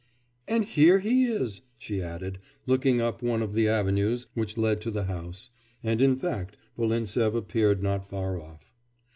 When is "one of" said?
3.21-3.53